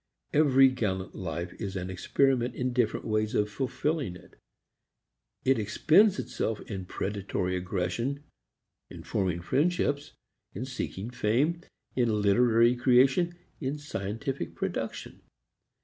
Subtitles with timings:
[0.33, 4.33] Every gallant life is an experiment in different ways of fulfilling it.
[5.45, 8.23] It expends itself in predatory aggression,
[8.89, 10.13] in forming friendships,
[10.55, 11.61] in seeking fame,
[11.95, 15.21] in literary creation, in scientific production.